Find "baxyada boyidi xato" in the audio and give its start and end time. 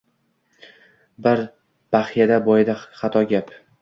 1.97-3.23